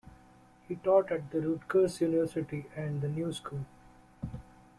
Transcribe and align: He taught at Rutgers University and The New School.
He 0.67 0.77
taught 0.77 1.11
at 1.11 1.31
Rutgers 1.31 2.01
University 2.01 2.65
and 2.75 3.01
The 3.03 3.07
New 3.07 3.31
School. 3.31 3.67